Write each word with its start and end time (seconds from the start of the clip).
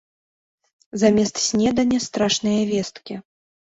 Замест 1.03 1.35
снедання 1.45 2.03
страшныя 2.09 2.61
весткі. 2.75 3.25